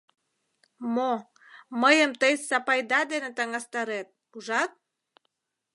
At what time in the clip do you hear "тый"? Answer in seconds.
2.21-2.33